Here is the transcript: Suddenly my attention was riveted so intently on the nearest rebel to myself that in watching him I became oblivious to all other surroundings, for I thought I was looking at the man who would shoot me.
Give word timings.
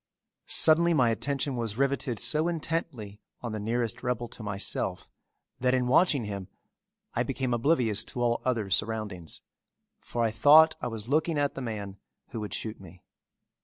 Suddenly 0.47 0.95
my 0.95 1.11
attention 1.11 1.55
was 1.55 1.77
riveted 1.77 2.17
so 2.17 2.47
intently 2.47 3.21
on 3.41 3.51
the 3.51 3.59
nearest 3.59 4.01
rebel 4.01 4.27
to 4.29 4.41
myself 4.41 5.11
that 5.59 5.75
in 5.75 5.85
watching 5.85 6.25
him 6.25 6.47
I 7.13 7.21
became 7.21 7.53
oblivious 7.53 8.03
to 8.05 8.21
all 8.23 8.41
other 8.43 8.71
surroundings, 8.71 9.41
for 9.99 10.23
I 10.23 10.31
thought 10.31 10.73
I 10.81 10.87
was 10.87 11.07
looking 11.07 11.37
at 11.37 11.53
the 11.53 11.61
man 11.61 11.97
who 12.29 12.39
would 12.39 12.55
shoot 12.55 12.81
me. 12.81 13.03